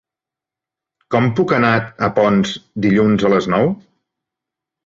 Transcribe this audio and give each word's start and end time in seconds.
Com 1.15 1.27
puc 1.41 1.53
anar 1.57 1.73
a 1.77 2.09
Ponts 2.17 2.57
dilluns 2.87 3.29
a 3.31 3.33
les 3.35 3.49
nou? 3.57 3.71